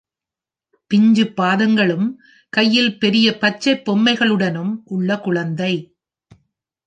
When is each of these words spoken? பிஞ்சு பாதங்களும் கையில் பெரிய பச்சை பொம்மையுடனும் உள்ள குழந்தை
பிஞ்சு 0.91 1.25
பாதங்களும் 1.37 2.07
கையில் 2.53 2.97
பெரிய 2.97 3.37
பச்சை 3.37 3.73
பொம்மையுடனும் 3.85 4.73
உள்ள 4.85 5.19
குழந்தை 5.19 5.73